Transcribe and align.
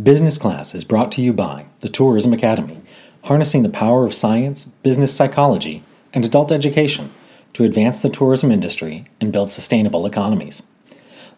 Business 0.00 0.38
Class 0.38 0.72
is 0.72 0.84
brought 0.84 1.10
to 1.12 1.20
you 1.20 1.32
by 1.32 1.66
the 1.80 1.88
Tourism 1.88 2.32
Academy, 2.32 2.80
harnessing 3.24 3.64
the 3.64 3.68
power 3.68 4.04
of 4.06 4.14
science, 4.14 4.64
business 4.64 5.12
psychology, 5.12 5.82
and 6.14 6.24
adult 6.24 6.52
education 6.52 7.12
to 7.54 7.64
advance 7.64 7.98
the 7.98 8.08
tourism 8.08 8.52
industry 8.52 9.08
and 9.20 9.32
build 9.32 9.50
sustainable 9.50 10.06
economies. 10.06 10.62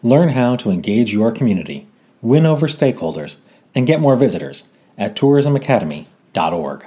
Learn 0.03 0.29
how 0.29 0.55
to 0.57 0.69
engage 0.69 1.11
your 1.11 1.31
community, 1.31 1.87
win 2.21 2.45
over 2.45 2.67
stakeholders, 2.67 3.37
and 3.73 3.87
get 3.87 3.99
more 3.99 4.15
visitors 4.15 4.65
at 4.99 5.15
tourismacademy.org. 5.15 6.85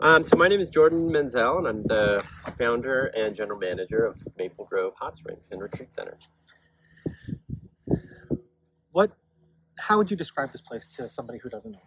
Um, 0.00 0.22
so 0.22 0.36
my 0.36 0.46
name 0.46 0.60
is 0.60 0.70
Jordan 0.70 1.10
Menzel, 1.10 1.58
and 1.58 1.66
I'm 1.66 1.82
the 1.82 2.24
founder 2.56 3.06
and 3.16 3.34
general 3.34 3.58
manager 3.58 4.06
of 4.06 4.16
Maple 4.38 4.64
Grove 4.64 4.94
Hot 5.00 5.16
Springs 5.18 5.50
and 5.50 5.60
Retreat 5.60 5.92
Center. 5.92 6.16
What? 8.92 9.12
How 9.78 9.98
would 9.98 10.10
you 10.10 10.16
describe 10.16 10.52
this 10.52 10.60
place 10.60 10.94
to 10.96 11.08
somebody 11.08 11.38
who 11.38 11.48
doesn't 11.48 11.72
know? 11.72 11.82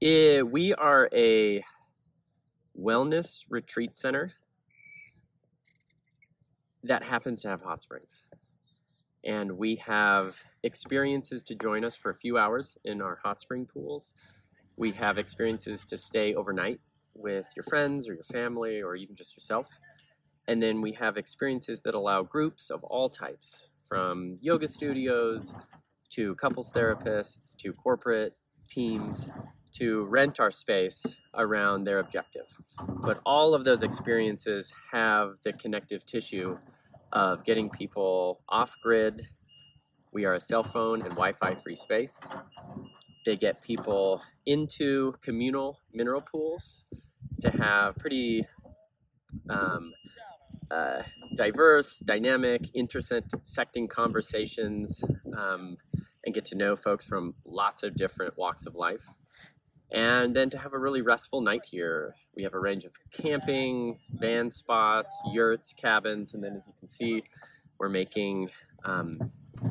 Eh, 0.00 0.42
we 0.42 0.74
are 0.74 1.08
a 1.12 1.64
wellness 2.78 3.44
retreat 3.48 3.96
center 3.96 4.32
that 6.84 7.02
happens 7.02 7.42
to 7.42 7.48
have 7.48 7.62
hot 7.62 7.82
springs. 7.82 8.22
And 9.24 9.58
we 9.58 9.76
have 9.84 10.40
experiences 10.62 11.42
to 11.44 11.54
join 11.54 11.84
us 11.84 11.96
for 11.96 12.10
a 12.10 12.14
few 12.14 12.38
hours 12.38 12.78
in 12.84 13.02
our 13.02 13.18
hot 13.24 13.40
spring 13.40 13.66
pools. 13.66 14.12
We 14.76 14.92
have 14.92 15.18
experiences 15.18 15.84
to 15.86 15.96
stay 15.96 16.34
overnight 16.34 16.80
with 17.14 17.46
your 17.56 17.64
friends 17.64 18.08
or 18.08 18.14
your 18.14 18.24
family 18.24 18.80
or 18.80 18.94
even 18.94 19.16
just 19.16 19.36
yourself. 19.36 19.68
And 20.46 20.62
then 20.62 20.80
we 20.80 20.92
have 20.92 21.16
experiences 21.16 21.80
that 21.80 21.94
allow 21.94 22.22
groups 22.22 22.70
of 22.70 22.84
all 22.84 23.10
types, 23.10 23.67
from 23.88 24.38
yoga 24.40 24.68
studios 24.68 25.52
to 26.10 26.34
couples 26.36 26.70
therapists 26.70 27.56
to 27.56 27.72
corporate 27.72 28.34
teams, 28.68 29.28
to 29.74 30.04
rent 30.06 30.40
our 30.40 30.50
space 30.50 31.04
around 31.34 31.84
their 31.84 31.98
objective. 31.98 32.46
But 33.02 33.20
all 33.24 33.54
of 33.54 33.64
those 33.64 33.82
experiences 33.82 34.72
have 34.92 35.36
the 35.44 35.52
connective 35.52 36.04
tissue 36.04 36.58
of 37.12 37.44
getting 37.44 37.70
people 37.70 38.40
off 38.48 38.76
grid. 38.82 39.26
We 40.12 40.24
are 40.24 40.34
a 40.34 40.40
cell 40.40 40.62
phone 40.62 41.00
and 41.02 41.10
Wi 41.10 41.32
Fi 41.32 41.54
free 41.54 41.74
space. 41.74 42.20
They 43.26 43.36
get 43.36 43.62
people 43.62 44.22
into 44.46 45.12
communal 45.22 45.78
mineral 45.92 46.22
pools 46.22 46.84
to 47.42 47.50
have 47.50 47.96
pretty 47.96 48.46
um, 49.50 49.92
uh, 50.70 51.02
diverse, 51.38 52.00
dynamic, 52.00 52.68
intersecting 52.74 53.86
conversations 53.86 55.02
um, 55.38 55.76
and 56.24 56.34
get 56.34 56.44
to 56.44 56.56
know 56.56 56.74
folks 56.74 57.06
from 57.06 57.32
lots 57.46 57.84
of 57.84 57.94
different 57.94 58.36
walks 58.36 58.66
of 58.66 58.74
life. 58.74 59.06
And 59.90 60.36
then 60.36 60.50
to 60.50 60.58
have 60.58 60.74
a 60.74 60.78
really 60.78 61.00
restful 61.00 61.40
night 61.40 61.64
here. 61.64 62.14
We 62.36 62.42
have 62.42 62.54
a 62.54 62.58
range 62.58 62.84
of 62.84 62.92
camping, 63.10 63.98
van 64.12 64.50
spots, 64.50 65.16
yurts, 65.32 65.72
cabins, 65.72 66.34
and 66.34 66.44
then 66.44 66.56
as 66.56 66.66
you 66.66 66.74
can 66.78 66.90
see, 66.90 67.22
we're 67.78 67.88
making 67.88 68.50
um, 68.84 69.18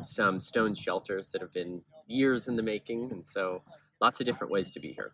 some 0.02 0.40
stone 0.40 0.74
shelters 0.74 1.28
that 1.28 1.42
have 1.42 1.52
been 1.52 1.82
years 2.06 2.48
in 2.48 2.56
the 2.56 2.62
making, 2.62 3.12
and 3.12 3.24
so 3.24 3.62
lots 4.00 4.18
of 4.20 4.26
different 4.26 4.50
ways 4.50 4.70
to 4.72 4.80
be 4.80 4.92
here. 4.92 5.12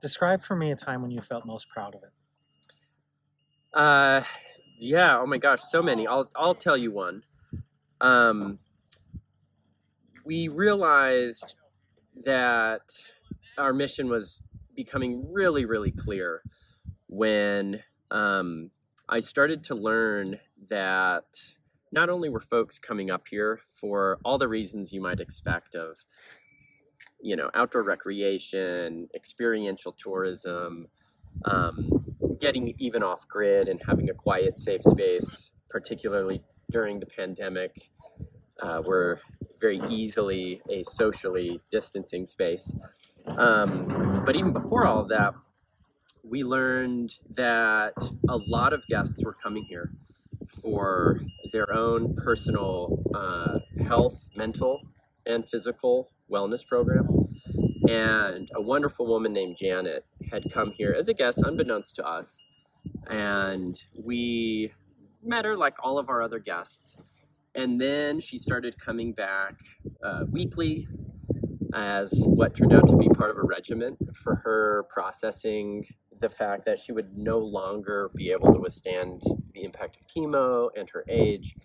Describe 0.00 0.42
for 0.42 0.54
me 0.54 0.70
a 0.70 0.76
time 0.76 1.02
when 1.02 1.10
you 1.10 1.20
felt 1.20 1.44
most 1.44 1.68
proud 1.68 1.94
of 1.94 2.02
it. 2.02 2.12
Uh, 3.74 4.22
yeah. 4.80 5.18
Oh 5.18 5.26
my 5.26 5.38
gosh, 5.38 5.60
so 5.70 5.82
many. 5.82 6.06
I'll 6.06 6.30
I'll 6.34 6.54
tell 6.54 6.76
you 6.76 6.90
one. 6.90 7.22
Um, 8.00 8.58
we 10.24 10.48
realized 10.48 11.54
that 12.24 12.82
our 13.58 13.72
mission 13.72 14.08
was 14.08 14.40
becoming 14.74 15.30
really, 15.30 15.64
really 15.64 15.90
clear 15.90 16.42
when 17.08 17.82
um, 18.10 18.70
I 19.08 19.20
started 19.20 19.64
to 19.64 19.74
learn 19.74 20.38
that 20.68 21.24
not 21.92 22.08
only 22.08 22.28
were 22.28 22.40
folks 22.40 22.78
coming 22.78 23.10
up 23.10 23.26
here 23.28 23.60
for 23.80 24.18
all 24.24 24.38
the 24.38 24.48
reasons 24.48 24.92
you 24.92 25.02
might 25.02 25.20
expect 25.20 25.74
of, 25.74 25.96
you 27.20 27.36
know, 27.36 27.50
outdoor 27.54 27.82
recreation, 27.82 29.08
experiential 29.14 29.92
tourism, 29.92 30.86
um, 31.44 31.99
getting 32.40 32.74
even 32.78 33.02
off 33.02 33.26
grid 33.28 33.68
and 33.68 33.80
having 33.86 34.10
a 34.10 34.14
quiet, 34.14 34.58
safe 34.58 34.82
space, 34.82 35.52
particularly 35.68 36.42
during 36.70 37.00
the 37.00 37.06
pandemic, 37.06 37.90
uh, 38.62 38.82
we're 38.84 39.18
very 39.60 39.80
easily 39.88 40.60
a 40.70 40.82
socially 40.84 41.60
distancing 41.70 42.26
space. 42.26 42.74
Um, 43.26 44.22
but 44.24 44.36
even 44.36 44.52
before 44.52 44.86
all 44.86 45.00
of 45.00 45.08
that, 45.08 45.34
we 46.22 46.44
learned 46.44 47.14
that 47.30 47.94
a 48.28 48.36
lot 48.36 48.72
of 48.72 48.86
guests 48.86 49.22
were 49.24 49.34
coming 49.34 49.64
here 49.64 49.92
for 50.62 51.20
their 51.52 51.72
own 51.72 52.14
personal 52.16 53.02
uh, 53.14 53.58
health, 53.84 54.28
mental, 54.36 54.80
and 55.26 55.48
physical 55.48 56.10
wellness 56.30 56.66
program. 56.66 57.08
And 57.88 58.48
a 58.54 58.60
wonderful 58.60 59.06
woman 59.06 59.32
named 59.32 59.56
Janet 59.56 60.04
had 60.30 60.50
come 60.52 60.70
here 60.70 60.94
as 60.96 61.08
a 61.08 61.14
guest, 61.14 61.42
unbeknownst 61.44 61.96
to 61.96 62.06
us. 62.06 62.44
And 63.08 63.80
we 63.94 64.72
met 65.22 65.44
her 65.44 65.56
like 65.56 65.76
all 65.82 65.98
of 65.98 66.08
our 66.08 66.22
other 66.22 66.38
guests. 66.38 66.96
And 67.54 67.80
then 67.80 68.20
she 68.20 68.38
started 68.38 68.78
coming 68.78 69.12
back 69.12 69.54
uh, 70.04 70.24
weekly 70.30 70.88
as 71.74 72.12
what 72.26 72.56
turned 72.56 72.72
out 72.72 72.88
to 72.88 72.96
be 72.96 73.08
part 73.08 73.30
of 73.30 73.36
a 73.36 73.42
regiment 73.42 73.98
for 74.14 74.36
her 74.36 74.86
processing 74.92 75.84
the 76.20 76.28
fact 76.28 76.64
that 76.66 76.78
she 76.78 76.92
would 76.92 77.16
no 77.16 77.38
longer 77.38 78.10
be 78.14 78.30
able 78.30 78.52
to 78.52 78.60
withstand 78.60 79.22
the 79.54 79.64
impact 79.64 79.96
of 79.96 80.06
chemo 80.06 80.68
and 80.76 80.88
her 80.90 81.04
age, 81.08 81.56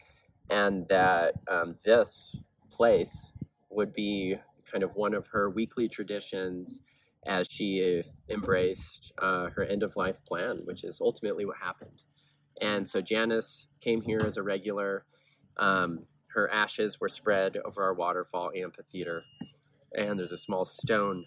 and 0.50 0.88
that 0.88 1.34
um, 1.52 1.76
this 1.84 2.40
place 2.72 3.34
would 3.70 3.94
be 3.94 4.36
kind 4.72 4.84
of 4.84 4.96
one 4.96 5.14
of 5.14 5.28
her 5.28 5.50
weekly 5.50 5.88
traditions 5.88 6.80
as 7.26 7.48
she 7.50 8.04
embraced 8.30 9.12
uh, 9.22 9.50
her 9.56 9.64
end 9.64 9.84
of 9.84 9.96
life 9.96 10.24
plan, 10.26 10.62
which 10.66 10.84
is 10.84 11.00
ultimately 11.02 11.46
what 11.46 11.58
happened. 11.62 12.04
And 12.62 12.88
so 12.88 13.02
Janice 13.02 13.68
came 13.82 14.02
here 14.02 14.22
as 14.22 14.38
a 14.38 14.44
regular. 14.44 15.06
Um, 15.58 16.06
her 16.34 16.52
ashes 16.52 17.00
were 17.00 17.10
spread 17.10 17.58
over 17.66 17.84
our 17.84 17.94
waterfall 17.94 18.52
amphitheater 18.56 19.24
and 19.96 20.20
there's 20.20 20.32
a 20.32 20.38
small 20.38 20.66
stone 20.66 21.26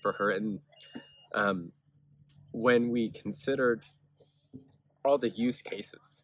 for 0.00 0.12
her. 0.12 0.30
And 0.30 0.60
um, 1.34 1.72
when 2.52 2.90
we 2.90 3.10
considered 3.10 3.84
all 5.04 5.18
the 5.18 5.30
use 5.30 5.62
cases, 5.62 6.22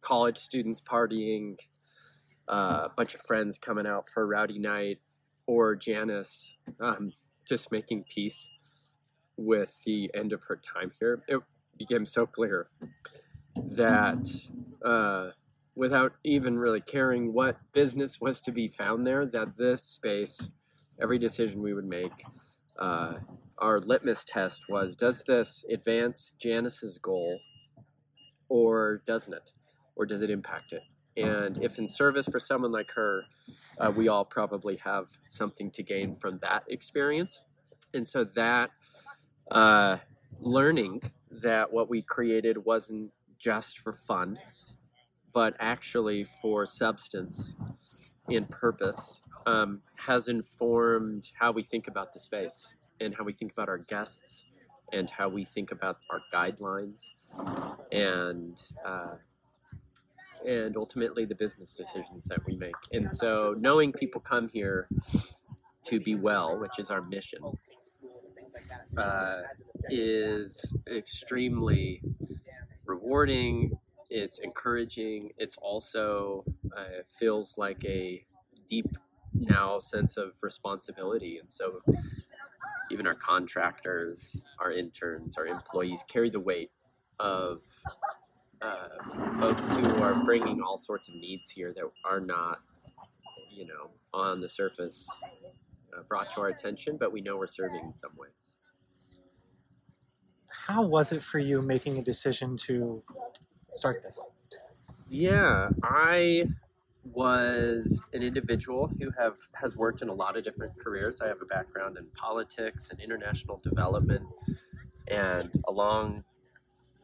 college 0.00 0.38
students 0.38 0.80
partying, 0.80 1.58
uh, 2.48 2.86
a 2.86 2.92
bunch 2.96 3.14
of 3.14 3.22
friends 3.22 3.58
coming 3.58 3.86
out 3.86 4.08
for 4.10 4.22
a 4.22 4.26
rowdy 4.26 4.58
night, 4.58 4.98
or 5.46 5.76
Janice 5.76 6.56
um, 6.80 7.12
just 7.46 7.72
making 7.72 8.04
peace 8.12 8.48
with 9.36 9.72
the 9.84 10.10
end 10.14 10.32
of 10.32 10.42
her 10.44 10.56
time 10.56 10.90
here, 10.98 11.22
it 11.28 11.40
became 11.78 12.06
so 12.06 12.26
clear 12.26 12.66
that 13.56 14.28
uh, 14.84 15.30
without 15.74 16.12
even 16.24 16.58
really 16.58 16.80
caring 16.80 17.32
what 17.32 17.56
business 17.72 18.20
was 18.20 18.40
to 18.40 18.52
be 18.52 18.66
found 18.66 19.06
there, 19.06 19.26
that 19.26 19.56
this 19.56 19.82
space 19.82 20.48
every 21.00 21.18
decision 21.18 21.60
we 21.62 21.74
would 21.74 21.84
make, 21.84 22.24
uh, 22.78 23.14
our 23.58 23.80
litmus 23.80 24.24
test 24.24 24.64
was 24.68 24.96
does 24.96 25.22
this 25.24 25.64
advance 25.70 26.34
Janice's 26.38 26.98
goal 26.98 27.38
or 28.48 29.02
doesn't 29.06 29.32
it? 29.32 29.52
Or 29.96 30.04
does 30.04 30.22
it 30.22 30.30
impact 30.30 30.72
it? 30.72 30.82
And 31.16 31.62
if 31.62 31.78
in 31.78 31.88
service 31.88 32.26
for 32.26 32.38
someone 32.38 32.72
like 32.72 32.90
her, 32.92 33.24
uh, 33.78 33.92
we 33.96 34.08
all 34.08 34.24
probably 34.24 34.76
have 34.76 35.06
something 35.26 35.70
to 35.72 35.82
gain 35.82 36.16
from 36.16 36.38
that 36.42 36.64
experience. 36.68 37.40
And 37.94 38.06
so 38.06 38.24
that 38.24 38.70
uh, 39.50 39.98
learning 40.40 41.02
that 41.30 41.72
what 41.72 41.88
we 41.88 42.02
created 42.02 42.64
wasn't 42.64 43.10
just 43.38 43.78
for 43.78 43.92
fun, 43.92 44.38
but 45.32 45.54
actually 45.58 46.24
for 46.42 46.66
substance 46.66 47.54
and 48.28 48.48
purpose 48.48 49.22
um, 49.46 49.80
has 49.96 50.28
informed 50.28 51.30
how 51.38 51.52
we 51.52 51.62
think 51.62 51.88
about 51.88 52.12
the 52.12 52.18
space 52.18 52.76
and 53.00 53.14
how 53.14 53.24
we 53.24 53.32
think 53.32 53.52
about 53.52 53.68
our 53.68 53.78
guests 53.78 54.44
and 54.92 55.10
how 55.10 55.28
we 55.28 55.44
think 55.44 55.72
about 55.72 55.98
our 56.10 56.20
guidelines 56.32 57.02
and 57.92 58.62
uh, 58.84 59.14
and 60.46 60.76
ultimately 60.76 61.24
the 61.24 61.34
business 61.34 61.74
decisions 61.74 62.26
that 62.26 62.44
we 62.46 62.56
make. 62.56 62.74
And 62.92 63.10
so 63.10 63.54
knowing 63.58 63.92
people 63.92 64.20
come 64.20 64.48
here 64.48 64.88
to 65.84 66.00
be 66.00 66.14
well, 66.14 66.58
which 66.58 66.78
is 66.78 66.90
our 66.90 67.02
mission, 67.02 67.40
uh, 68.96 69.42
is 69.90 70.74
extremely 70.90 72.02
rewarding. 72.84 73.78
It's 74.08 74.38
encouraging. 74.38 75.30
It's 75.36 75.56
also 75.58 76.44
uh, 76.76 77.02
feels 77.18 77.58
like 77.58 77.84
a 77.84 78.24
deep 78.68 78.86
now 79.34 79.78
sense 79.78 80.16
of 80.16 80.32
responsibility. 80.40 81.38
And 81.38 81.52
so 81.52 81.82
even 82.90 83.06
our 83.06 83.14
contractors, 83.14 84.44
our 84.58 84.72
interns, 84.72 85.36
our 85.36 85.46
employees 85.46 86.04
carry 86.08 86.30
the 86.30 86.40
weight 86.40 86.70
of 87.18 87.62
uh, 88.62 88.88
folks 89.38 89.74
who 89.74 89.84
are 90.02 90.14
bringing 90.24 90.60
all 90.62 90.76
sorts 90.76 91.08
of 91.08 91.14
needs 91.14 91.50
here 91.50 91.72
that 91.74 91.84
are 92.04 92.20
not, 92.20 92.60
you 93.50 93.66
know, 93.66 93.90
on 94.14 94.40
the 94.40 94.48
surface 94.48 95.08
uh, 95.96 96.02
brought 96.08 96.30
to 96.32 96.40
our 96.40 96.48
attention, 96.48 96.96
but 96.98 97.12
we 97.12 97.20
know 97.20 97.36
we're 97.36 97.46
serving 97.46 97.84
in 97.84 97.94
some 97.94 98.12
way. 98.16 98.28
How 100.48 100.82
was 100.82 101.12
it 101.12 101.22
for 101.22 101.38
you 101.38 101.62
making 101.62 101.98
a 101.98 102.02
decision 102.02 102.56
to 102.58 103.02
start 103.72 104.02
this? 104.02 104.18
Yeah, 105.08 105.68
I 105.84 106.46
was 107.04 108.08
an 108.12 108.22
individual 108.22 108.90
who 108.98 109.10
have 109.16 109.34
has 109.54 109.76
worked 109.76 110.02
in 110.02 110.08
a 110.08 110.12
lot 110.12 110.36
of 110.36 110.42
different 110.42 110.72
careers. 110.82 111.20
I 111.20 111.28
have 111.28 111.40
a 111.40 111.46
background 111.46 111.96
in 111.98 112.06
politics 112.14 112.88
and 112.90 113.00
international 113.00 113.60
development 113.62 114.26
and 115.06 115.50
a 115.68 115.72
long 115.72 116.24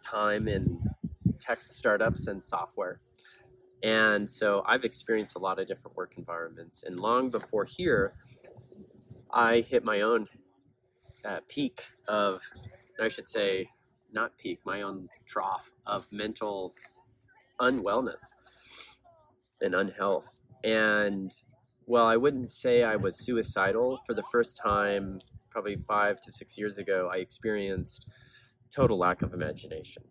time 0.04 0.48
in 0.48 0.91
tech 1.42 1.58
startups 1.68 2.28
and 2.28 2.42
software. 2.42 3.00
And 3.82 4.30
so 4.30 4.62
I've 4.66 4.84
experienced 4.84 5.34
a 5.36 5.40
lot 5.40 5.58
of 5.58 5.66
different 5.66 5.96
work 5.96 6.14
environments. 6.16 6.84
And 6.84 7.00
long 7.00 7.30
before 7.30 7.64
here, 7.64 8.14
I 9.32 9.60
hit 9.60 9.84
my 9.84 10.02
own 10.02 10.28
uh, 11.24 11.40
peak 11.48 11.82
of, 12.06 12.42
I 13.00 13.08
should 13.08 13.26
say, 13.26 13.68
not 14.12 14.36
peak, 14.38 14.60
my 14.64 14.82
own 14.82 15.08
trough 15.26 15.70
of 15.86 16.06
mental 16.12 16.74
unwellness 17.60 18.20
and 19.60 19.74
unhealth. 19.74 20.38
And 20.62 21.32
well, 21.86 22.06
I 22.06 22.16
wouldn't 22.16 22.50
say 22.50 22.84
I 22.84 22.96
was 22.96 23.24
suicidal. 23.24 24.00
For 24.06 24.14
the 24.14 24.22
first 24.24 24.60
time, 24.62 25.18
probably 25.50 25.76
five 25.88 26.20
to 26.20 26.30
six 26.30 26.56
years 26.56 26.78
ago, 26.78 27.10
I 27.12 27.16
experienced 27.16 28.06
total 28.70 28.98
lack 28.98 29.22
of 29.22 29.34
imagination 29.34 30.04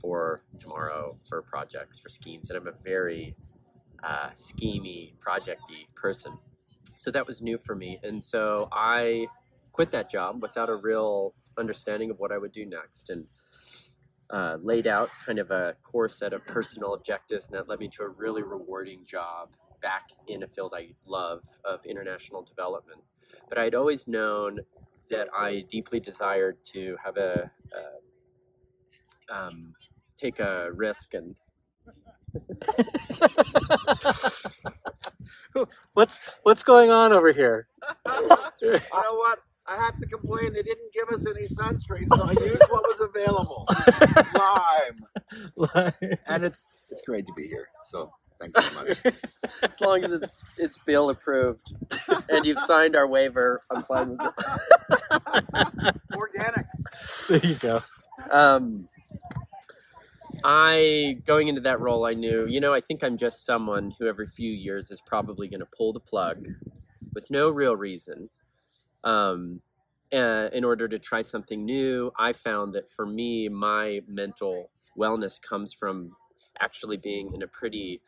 for 0.00 0.42
tomorrow, 0.58 1.16
for 1.28 1.42
projects, 1.42 1.98
for 1.98 2.08
schemes. 2.08 2.50
And 2.50 2.58
I'm 2.58 2.66
a 2.66 2.72
very 2.84 3.34
uh, 4.02 4.30
schemy, 4.34 5.14
projecty 5.24 5.86
person. 5.94 6.38
So 6.96 7.10
that 7.10 7.26
was 7.26 7.42
new 7.42 7.58
for 7.58 7.74
me. 7.74 7.98
And 8.02 8.24
so 8.24 8.68
I 8.72 9.26
quit 9.72 9.90
that 9.90 10.10
job 10.10 10.42
without 10.42 10.70
a 10.70 10.76
real 10.76 11.34
understanding 11.58 12.10
of 12.10 12.18
what 12.18 12.32
I 12.32 12.38
would 12.38 12.52
do 12.52 12.64
next. 12.64 13.10
And 13.10 13.26
uh, 14.30 14.56
laid 14.62 14.86
out 14.86 15.08
kind 15.24 15.38
of 15.38 15.50
a 15.50 15.76
core 15.82 16.08
set 16.08 16.32
of 16.32 16.44
personal 16.46 16.94
objectives, 16.94 17.46
and 17.46 17.54
that 17.54 17.68
led 17.68 17.78
me 17.78 17.88
to 17.88 18.02
a 18.02 18.08
really 18.08 18.42
rewarding 18.42 19.04
job 19.06 19.50
back 19.80 20.10
in 20.26 20.42
a 20.42 20.48
field 20.48 20.74
I 20.76 20.88
love 21.06 21.42
of 21.64 21.84
international 21.86 22.42
development. 22.42 23.00
But 23.48 23.58
I'd 23.58 23.74
always 23.74 24.08
known 24.08 24.60
that 25.10 25.28
I 25.36 25.64
deeply 25.70 26.00
desired 26.00 26.56
to 26.72 26.96
have 27.04 27.16
a, 27.16 27.50
a 27.72 27.80
um, 29.30 29.74
take 30.18 30.40
a 30.40 30.70
risk 30.72 31.14
and. 31.14 31.34
what's 35.94 36.20
what's 36.42 36.62
going 36.62 36.90
on 36.90 37.12
over 37.12 37.32
here? 37.32 37.66
you 38.60 38.72
know 38.72 39.14
what? 39.14 39.38
I 39.66 39.76
have 39.76 39.98
to 39.98 40.06
complain. 40.06 40.52
They 40.52 40.62
didn't 40.62 40.92
give 40.92 41.08
us 41.08 41.26
any 41.26 41.46
sunscreen, 41.46 42.06
so 42.14 42.24
I 42.24 42.32
used 42.32 42.62
what 42.68 42.84
was 42.84 43.00
available. 43.00 43.66
Lime. 45.56 46.18
And 46.26 46.44
it's 46.44 46.66
it's 46.90 47.00
great 47.02 47.26
to 47.26 47.32
be 47.34 47.46
here. 47.46 47.68
So 47.84 48.12
thanks 48.40 48.62
so 48.64 48.74
much. 48.74 48.98
as 49.62 49.80
long 49.80 50.04
as 50.04 50.12
it's 50.12 50.44
it's 50.58 50.78
bill 50.78 51.10
approved 51.10 51.74
and 52.28 52.44
you've 52.44 52.60
signed 52.60 52.96
our 52.96 53.06
waiver, 53.08 53.62
I'm 53.70 53.82
fine 53.82 54.10
with 54.10 54.20
it. 54.20 55.96
Organic. 56.14 56.66
There 57.28 57.38
you 57.38 57.54
go. 57.54 57.82
Um, 58.30 58.88
I 60.48 61.18
going 61.26 61.48
into 61.48 61.60
that 61.62 61.80
role, 61.80 62.06
I 62.06 62.14
knew, 62.14 62.46
you 62.46 62.60
know, 62.60 62.72
I 62.72 62.80
think 62.80 63.02
I'm 63.02 63.16
just 63.16 63.44
someone 63.44 63.92
who 63.98 64.06
every 64.06 64.28
few 64.28 64.52
years 64.52 64.92
is 64.92 65.00
probably 65.00 65.48
going 65.48 65.58
to 65.58 65.66
pull 65.76 65.92
the 65.92 65.98
plug 65.98 66.46
with 67.14 67.28
no 67.32 67.50
real 67.50 67.74
reason 67.74 68.30
um, 69.02 69.60
uh, 70.12 70.48
in 70.52 70.62
order 70.62 70.86
to 70.86 71.00
try 71.00 71.20
something 71.20 71.64
new. 71.64 72.12
I 72.16 72.32
found 72.32 72.74
that 72.74 72.88
for 72.92 73.04
me, 73.04 73.48
my 73.48 74.02
mental 74.06 74.70
wellness 74.96 75.42
comes 75.42 75.72
from 75.72 76.14
actually 76.60 76.96
being 76.96 77.34
in 77.34 77.42
a 77.42 77.48
pretty 77.48 78.00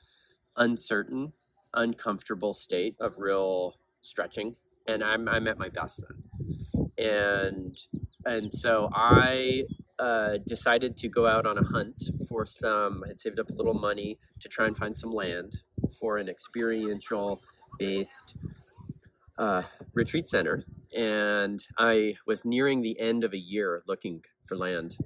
uncertain, 0.58 1.32
uncomfortable 1.75 2.55
state 2.55 2.94
of 3.00 3.19
real 3.19 3.75
stretching, 4.00 4.55
and 4.87 5.02
I'm 5.02 5.29
I'm 5.29 5.49
at 5.49 5.58
my 5.58 5.70
best 5.70 6.02
then, 6.06 6.88
and 6.99 7.76
and 8.25 8.52
so 8.52 8.90
I 8.94 9.64
uh, 9.99 10.39
decided 10.47 10.97
to 10.99 11.09
go 11.09 11.27
out 11.27 11.47
on 11.47 11.59
a 11.59 11.65
hunt 11.65 12.03
for 12.29 12.47
some. 12.47 13.03
I 13.05 13.09
had 13.09 13.21
saved 13.21 13.41
up 13.41 13.49
a 13.50 13.55
little 13.55 13.75
money 13.75 14.19
to 14.41 14.49
try 14.49 14.67
and 14.67 14.77
find 14.77 14.97
some 14.97 15.12
land 15.12 15.62
for 15.99 16.19
an 16.19 16.29
experiential 16.29 17.41
based 17.79 18.37
uh, 19.39 19.62
retreat 19.95 20.29
center 20.29 20.65
and 20.95 21.65
I 21.77 22.17
was 22.27 22.45
nearing 22.45 22.83
the 22.83 22.99
end 22.99 23.25
of 23.25 23.33
a 23.33 23.39
year 23.39 23.83
looking 23.87 24.23
for 24.47 24.56
land, 24.56 24.97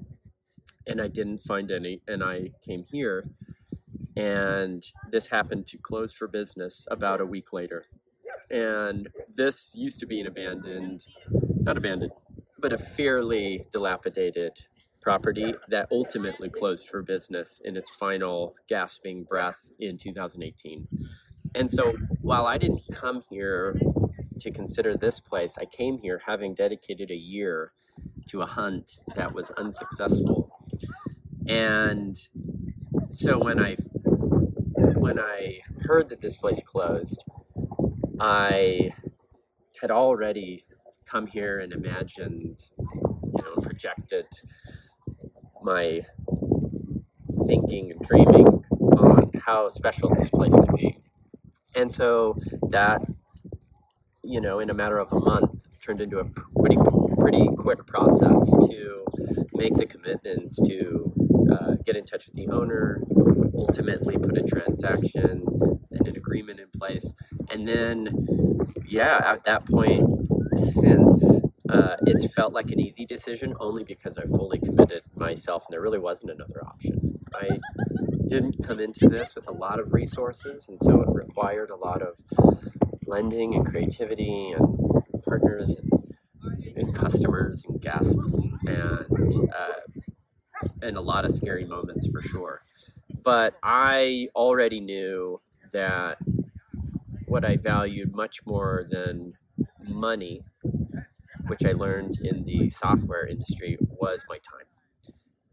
and 0.86 1.00
I 1.00 1.08
didn't 1.08 1.38
find 1.38 1.70
any. 1.70 2.00
And 2.06 2.22
I 2.22 2.52
came 2.64 2.84
here, 2.84 3.28
and 4.16 4.84
this 5.10 5.26
happened 5.26 5.66
to 5.68 5.78
close 5.78 6.12
for 6.12 6.28
business 6.28 6.86
about 6.90 7.20
a 7.20 7.26
week 7.26 7.52
later. 7.52 7.86
And 8.50 9.08
this 9.34 9.72
used 9.74 10.00
to 10.00 10.06
be 10.06 10.20
an 10.20 10.26
abandoned, 10.26 11.04
not 11.30 11.76
abandoned, 11.76 12.12
but 12.58 12.72
a 12.72 12.78
fairly 12.78 13.64
dilapidated 13.72 14.52
property 15.02 15.54
that 15.68 15.88
ultimately 15.90 16.48
closed 16.48 16.88
for 16.88 17.02
business 17.02 17.60
in 17.64 17.76
its 17.76 17.90
final 17.90 18.54
gasping 18.68 19.24
breath 19.24 19.68
in 19.80 19.98
2018. 19.98 20.86
And 21.54 21.70
so 21.70 21.92
while 22.20 22.46
I 22.46 22.56
didn't 22.56 22.82
come 22.92 23.22
here 23.28 23.76
to 24.40 24.50
consider 24.50 24.96
this 24.96 25.20
place, 25.20 25.56
I 25.58 25.66
came 25.66 25.98
here 25.98 26.20
having 26.24 26.54
dedicated 26.54 27.10
a 27.10 27.16
year 27.16 27.72
to 28.28 28.42
a 28.42 28.46
hunt 28.46 29.00
that 29.16 29.32
was 29.34 29.50
unsuccessful. 29.52 30.50
And 31.48 32.16
so 33.10 33.38
when 33.38 33.60
I 33.60 33.76
when 34.94 35.18
I 35.18 35.58
heard 35.82 36.08
that 36.10 36.20
this 36.20 36.36
place 36.36 36.60
closed, 36.64 37.24
I 38.20 38.92
had 39.80 39.90
already 39.90 40.64
come 41.06 41.26
here 41.26 41.58
and 41.58 41.72
imagined, 41.72 42.62
you 42.78 43.42
know, 43.42 43.60
projected 43.60 44.26
my 45.64 46.02
thinking 47.46 47.90
and 47.90 48.00
dreaming 48.00 48.46
on 48.98 49.30
how 49.44 49.68
special 49.70 50.14
this 50.14 50.30
place 50.30 50.52
could 50.54 50.74
be. 50.76 50.98
And 51.74 51.90
so 51.90 52.38
that 52.70 53.02
you 54.24 54.40
know, 54.40 54.60
in 54.60 54.70
a 54.70 54.74
matter 54.74 54.98
of 54.98 55.12
a 55.12 55.18
month, 55.18 55.66
turned 55.82 56.00
into 56.00 56.18
a 56.18 56.24
pretty 56.24 56.76
pretty 57.18 57.48
quick 57.58 57.84
process 57.86 58.38
to 58.68 59.04
make 59.52 59.74
the 59.74 59.86
commitments 59.86 60.56
to 60.56 61.12
uh, 61.52 61.74
get 61.84 61.96
in 61.96 62.04
touch 62.04 62.26
with 62.26 62.34
the 62.34 62.48
owner, 62.48 63.02
ultimately 63.54 64.16
put 64.16 64.38
a 64.38 64.42
transaction 64.42 65.44
and 65.90 66.06
an 66.06 66.16
agreement 66.16 66.60
in 66.60 66.66
place, 66.78 67.14
and 67.50 67.66
then, 67.66 68.58
yeah, 68.86 69.20
at 69.24 69.44
that 69.44 69.66
point, 69.66 70.08
since 70.56 71.40
uh, 71.68 71.96
it's 72.06 72.32
felt 72.34 72.52
like 72.52 72.70
an 72.70 72.80
easy 72.80 73.04
decision 73.04 73.54
only 73.60 73.84
because 73.84 74.18
I 74.18 74.26
fully 74.26 74.58
committed 74.58 75.02
myself, 75.16 75.64
and 75.66 75.72
there 75.72 75.80
really 75.80 75.98
wasn't 75.98 76.32
another 76.32 76.64
option. 76.66 77.18
I 77.34 77.58
didn't 78.28 78.62
come 78.64 78.80
into 78.80 79.08
this 79.08 79.34
with 79.34 79.48
a 79.48 79.52
lot 79.52 79.78
of 79.78 79.92
resources, 79.92 80.68
and 80.68 80.78
so 80.82 81.00
it 81.00 81.08
required 81.08 81.70
a 81.70 81.76
lot 81.76 82.02
of 82.02 82.18
lending 83.06 83.54
and 83.54 83.66
creativity 83.66 84.54
and 84.56 85.22
partners 85.24 85.76
and, 85.76 86.14
and 86.76 86.94
customers 86.94 87.64
and 87.68 87.80
guests 87.80 88.48
and 88.66 89.50
uh, 89.54 90.02
and 90.82 90.96
a 90.96 91.00
lot 91.00 91.24
of 91.24 91.30
scary 91.30 91.64
moments 91.64 92.06
for 92.08 92.20
sure. 92.22 92.62
But 93.22 93.54
I 93.62 94.28
already 94.34 94.80
knew 94.80 95.40
that 95.72 96.18
what 97.26 97.44
I 97.44 97.56
valued 97.56 98.14
much 98.14 98.44
more 98.44 98.84
than 98.90 99.34
money, 99.88 100.44
which 101.48 101.64
I 101.66 101.72
learned 101.72 102.18
in 102.24 102.44
the 102.44 102.70
software 102.70 103.26
industry, 103.26 103.78
was 103.80 104.24
my 104.28 104.38
time, 104.38 104.66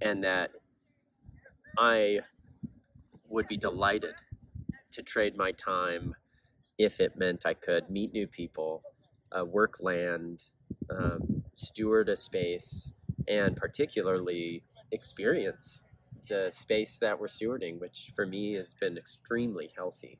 and 0.01 0.23
that 0.23 0.51
I 1.77 2.21
would 3.29 3.47
be 3.47 3.57
delighted 3.57 4.15
to 4.93 5.03
trade 5.03 5.37
my 5.37 5.51
time 5.53 6.15
if 6.77 6.99
it 6.99 7.17
meant 7.17 7.45
I 7.45 7.53
could 7.53 7.89
meet 7.89 8.13
new 8.13 8.27
people, 8.27 8.83
uh, 9.37 9.45
work 9.45 9.79
land, 9.81 10.43
um, 10.89 11.43
steward 11.55 12.09
a 12.09 12.17
space, 12.17 12.93
and 13.27 13.55
particularly 13.55 14.63
experience 14.91 15.85
the 16.29 16.51
space 16.51 16.97
that 16.99 17.19
we're 17.19 17.27
stewarding, 17.27 17.79
which 17.79 18.11
for 18.15 18.25
me 18.25 18.53
has 18.53 18.73
been 18.79 18.97
extremely 18.97 19.71
healthy. 19.75 20.19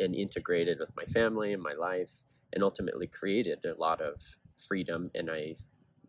and 0.00 0.14
integrated 0.14 0.78
with 0.80 0.90
my 0.96 1.04
family 1.04 1.52
and 1.52 1.62
my 1.62 1.74
life, 1.74 2.12
and 2.52 2.64
ultimately 2.64 3.06
created 3.06 3.64
a 3.64 3.74
lot 3.74 4.00
of 4.00 4.16
freedom. 4.66 5.10
And 5.14 5.30
I 5.30 5.54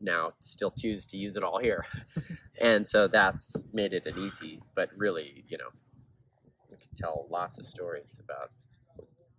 now 0.02 0.34
still 0.40 0.72
choose 0.72 1.06
to 1.08 1.18
use 1.18 1.36
it 1.36 1.44
all 1.44 1.60
here. 1.60 1.86
and 2.62 2.88
so 2.88 3.08
that's 3.08 3.66
made 3.74 3.94
it 3.94 4.06
an 4.06 4.18
easy, 4.20 4.62
but 4.76 4.90
really, 4.96 5.44
you 5.48 5.58
know, 5.58 5.70
we 6.70 6.78
can 6.78 6.96
tell 6.98 7.28
lots 7.30 7.58
of 7.58 7.66
stories 7.66 8.22
about 8.24 8.52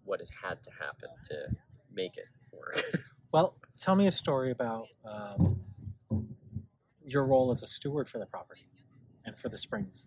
what 0.05 0.21
has 0.21 0.31
had 0.31 0.63
to 0.65 0.71
happen 0.71 1.09
to 1.29 1.57
make 1.93 2.17
it 2.17 2.29
work. 2.53 2.83
Well, 3.33 3.57
tell 3.81 3.97
me 3.97 4.07
a 4.07 4.13
story 4.13 4.53
about 4.53 4.87
um, 5.05 5.59
your 7.05 7.27
role 7.27 7.51
as 7.51 7.65
a 7.65 7.67
steward 7.67 8.09
for 8.09 8.21
the 8.21 8.27
property 8.27 8.71
and 9.25 9.37
for 9.37 9.49
the 9.49 9.59
springs. 9.59 10.07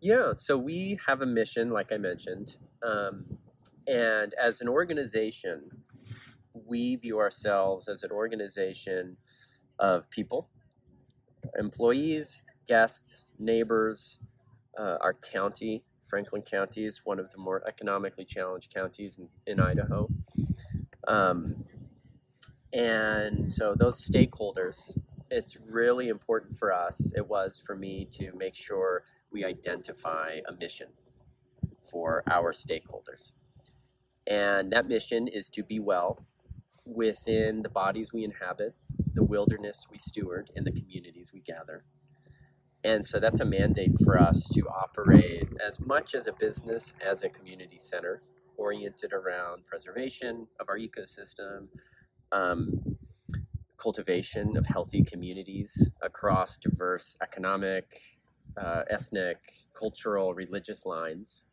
Yeah, 0.00 0.34
so 0.36 0.56
we 0.56 1.00
have 1.04 1.20
a 1.20 1.26
mission, 1.26 1.70
like 1.70 1.90
I 1.90 1.96
mentioned, 1.96 2.56
um, 2.86 3.24
and 3.88 4.34
as 4.34 4.60
an 4.60 4.68
organization, 4.68 5.62
we 6.66 6.96
view 6.96 7.18
ourselves 7.18 7.88
as 7.88 8.02
an 8.02 8.10
organization 8.10 9.16
of 9.78 10.08
people, 10.10 10.48
employees, 11.58 12.42
guests, 12.68 13.24
neighbors. 13.38 14.20
Uh, 14.78 14.96
our 15.00 15.14
county, 15.14 15.82
Franklin 16.06 16.42
County, 16.42 16.84
is 16.84 17.00
one 17.04 17.18
of 17.18 17.30
the 17.32 17.38
more 17.38 17.66
economically 17.66 18.24
challenged 18.24 18.72
counties 18.72 19.18
in, 19.18 19.28
in 19.46 19.60
Idaho. 19.60 20.08
Um, 21.08 21.64
and 22.72 23.52
so, 23.52 23.74
those 23.74 24.06
stakeholders, 24.06 24.96
it's 25.30 25.56
really 25.68 26.08
important 26.08 26.56
for 26.56 26.72
us, 26.72 27.12
it 27.16 27.26
was 27.26 27.60
for 27.64 27.74
me 27.74 28.06
to 28.12 28.32
make 28.36 28.54
sure 28.54 29.02
we 29.32 29.44
identify 29.44 30.38
a 30.48 30.52
mission 30.52 30.88
for 31.90 32.22
our 32.30 32.52
stakeholders. 32.52 33.34
And 34.26 34.70
that 34.72 34.86
mission 34.86 35.26
is 35.26 35.48
to 35.50 35.62
be 35.62 35.80
well 35.80 36.26
within 36.88 37.62
the 37.62 37.68
bodies 37.68 38.12
we 38.12 38.24
inhabit, 38.24 38.74
the 39.14 39.22
wilderness 39.22 39.86
we 39.90 39.98
steward, 39.98 40.50
and 40.56 40.66
the 40.66 40.72
communities 40.72 41.30
we 41.32 41.40
gather. 41.40 41.82
And 42.84 43.04
so 43.04 43.18
that's 43.18 43.40
a 43.40 43.44
mandate 43.44 43.92
for 44.04 44.20
us 44.20 44.48
to 44.54 44.60
operate 44.68 45.48
as 45.66 45.80
much 45.80 46.14
as 46.14 46.26
a 46.26 46.32
business 46.32 46.92
as 47.04 47.22
a 47.22 47.28
community 47.28 47.78
center 47.78 48.22
oriented 48.56 49.12
around 49.12 49.66
preservation 49.66 50.46
of 50.60 50.68
our 50.68 50.78
ecosystem, 50.78 51.68
um, 52.32 52.96
cultivation 53.76 54.56
of 54.56 54.66
healthy 54.66 55.02
communities 55.02 55.90
across 56.02 56.56
diverse 56.56 57.16
economic, 57.22 58.00
uh, 58.60 58.82
ethnic, 58.90 59.38
cultural, 59.78 60.34
religious 60.34 60.84
lines, 60.84 61.46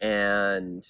and 0.00 0.84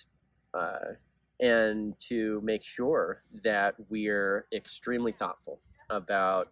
uh, 0.54 0.94
and 1.40 1.94
to 2.00 2.40
make 2.42 2.62
sure 2.62 3.22
that 3.44 3.74
we're 3.88 4.46
extremely 4.52 5.12
thoughtful 5.12 5.60
about 5.90 6.48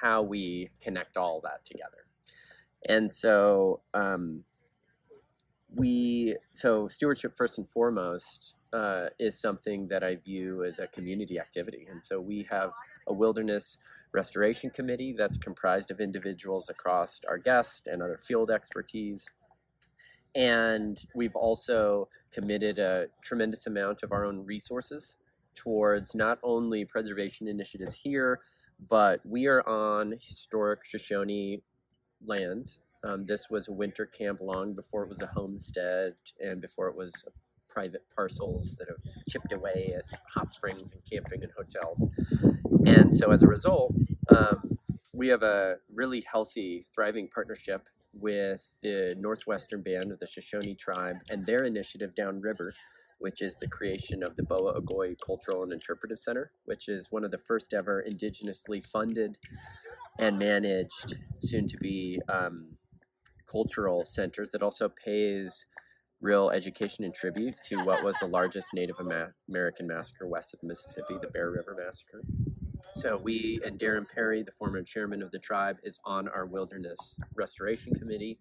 how 0.00 0.22
we 0.22 0.70
connect 0.80 1.16
all 1.16 1.40
that 1.42 1.64
together. 1.64 2.06
And 2.88 3.10
so 3.10 3.80
um, 3.94 4.44
we 5.74 6.36
so 6.52 6.88
stewardship 6.88 7.36
first 7.36 7.58
and 7.58 7.68
foremost 7.70 8.54
uh, 8.72 9.06
is 9.18 9.40
something 9.40 9.88
that 9.88 10.02
I 10.02 10.16
view 10.16 10.64
as 10.64 10.78
a 10.78 10.86
community 10.88 11.38
activity, 11.38 11.86
and 11.90 12.02
so 12.02 12.20
we 12.20 12.46
have 12.50 12.70
a 13.06 13.12
wilderness 13.12 13.78
restoration 14.12 14.70
committee 14.70 15.14
that's 15.16 15.38
comprised 15.38 15.90
of 15.90 16.00
individuals 16.00 16.68
across 16.68 17.20
our 17.28 17.38
guest 17.38 17.86
and 17.86 18.02
other 18.02 18.18
field 18.18 18.50
expertise. 18.50 19.26
And 20.34 20.98
we've 21.14 21.36
also 21.36 22.08
committed 22.32 22.78
a 22.78 23.06
tremendous 23.22 23.66
amount 23.66 24.02
of 24.02 24.12
our 24.12 24.24
own 24.24 24.44
resources 24.44 25.16
towards 25.54 26.14
not 26.14 26.38
only 26.42 26.84
preservation 26.84 27.48
initiatives 27.48 27.94
here, 27.94 28.40
but 28.88 29.20
we 29.24 29.46
are 29.46 29.66
on 29.68 30.14
historic 30.20 30.84
Shoshone 30.84 31.62
land. 32.24 32.76
Um, 33.04 33.26
this 33.26 33.50
was 33.50 33.68
a 33.68 33.72
winter 33.72 34.06
camp 34.06 34.40
long 34.40 34.74
before 34.74 35.02
it 35.02 35.08
was 35.08 35.20
a 35.20 35.26
homestead 35.26 36.14
and 36.40 36.60
before 36.60 36.88
it 36.88 36.96
was 36.96 37.24
private 37.68 38.04
parcels 38.14 38.76
that 38.76 38.88
have 38.88 38.98
chipped 39.28 39.52
away 39.52 39.94
at 39.96 40.04
hot 40.32 40.52
springs 40.52 40.92
and 40.92 41.02
camping 41.10 41.42
and 41.42 41.52
hotels. 41.56 42.08
And 42.86 43.14
so 43.14 43.30
as 43.30 43.42
a 43.42 43.46
result, 43.46 43.94
um, 44.34 44.78
we 45.12 45.28
have 45.28 45.42
a 45.42 45.76
really 45.92 46.20
healthy, 46.20 46.86
thriving 46.94 47.28
partnership 47.28 47.86
with 48.12 48.72
the 48.82 49.16
Northwestern 49.18 49.82
Band 49.82 50.12
of 50.12 50.20
the 50.20 50.26
Shoshone 50.26 50.74
Tribe 50.74 51.16
and 51.30 51.46
their 51.46 51.64
initiative 51.64 52.14
downriver, 52.14 52.74
which 53.18 53.40
is 53.40 53.54
the 53.60 53.68
creation 53.68 54.22
of 54.22 54.36
the 54.36 54.42
Boa 54.42 54.80
Ogoi 54.80 55.16
Cultural 55.24 55.62
and 55.62 55.72
Interpretive 55.72 56.18
Center, 56.18 56.52
which 56.64 56.88
is 56.88 57.08
one 57.10 57.24
of 57.24 57.30
the 57.30 57.38
first 57.38 57.72
ever 57.72 58.04
indigenously 58.08 58.84
funded 58.84 59.38
and 60.18 60.38
managed, 60.38 61.16
soon 61.40 61.66
to 61.68 61.76
be 61.78 62.20
um, 62.28 62.76
cultural 63.50 64.04
centers 64.04 64.50
that 64.50 64.62
also 64.62 64.90
pays 65.04 65.64
real 66.20 66.50
education 66.50 67.04
and 67.04 67.14
tribute 67.14 67.54
to 67.64 67.76
what 67.84 68.04
was 68.04 68.14
the 68.20 68.26
largest 68.26 68.68
Native 68.74 68.96
American 69.48 69.86
massacre 69.86 70.28
west 70.28 70.54
of 70.54 70.60
the 70.60 70.68
Mississippi, 70.68 71.14
the 71.20 71.28
Bear 71.28 71.50
River 71.50 71.76
Massacre. 71.78 72.22
So 72.94 73.16
we 73.16 73.60
and 73.64 73.78
Darren 73.78 74.06
Parry, 74.14 74.42
the 74.42 74.52
former 74.52 74.82
chairman 74.82 75.22
of 75.22 75.30
the 75.30 75.38
tribe, 75.38 75.76
is 75.82 75.98
on 76.04 76.28
our 76.28 76.46
wilderness 76.46 77.16
restoration 77.34 77.94
committee. 77.94 78.38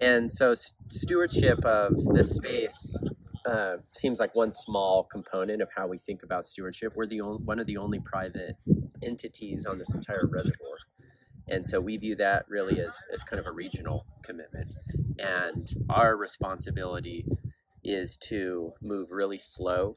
And 0.00 0.30
so 0.30 0.54
stewardship 0.88 1.64
of 1.64 1.92
this 2.12 2.34
space 2.34 2.98
uh, 3.46 3.76
seems 3.92 4.20
like 4.20 4.34
one 4.34 4.52
small 4.52 5.04
component 5.04 5.62
of 5.62 5.68
how 5.74 5.86
we 5.86 5.98
think 5.98 6.22
about 6.22 6.44
stewardship. 6.44 6.92
We're 6.94 7.06
the 7.06 7.20
only, 7.22 7.42
one 7.44 7.58
of 7.58 7.66
the 7.66 7.78
only 7.78 8.00
private 8.00 8.56
entities 9.02 9.66
on 9.66 9.78
this 9.78 9.90
entire 9.94 10.26
reservoir. 10.26 10.76
And 11.48 11.66
so 11.66 11.80
we 11.80 11.96
view 11.96 12.16
that 12.16 12.44
really 12.48 12.80
as, 12.80 12.96
as 13.12 13.22
kind 13.22 13.38
of 13.38 13.46
a 13.46 13.52
regional 13.52 14.04
commitment. 14.22 14.72
And 15.18 15.72
our 15.88 16.16
responsibility 16.16 17.24
is 17.84 18.16
to 18.28 18.72
move 18.82 19.12
really 19.12 19.38
slow 19.38 19.96